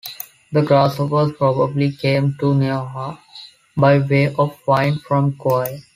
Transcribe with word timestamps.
The 0.51 0.63
grasshoppers 0.63 1.33
probably 1.33 1.91
came 1.91 2.33
to 2.39 2.55
Nihoa 2.55 3.19
by 3.77 3.99
way 3.99 4.33
of 4.33 4.57
wind 4.65 4.99
from 5.03 5.37
Kauai. 5.37 5.77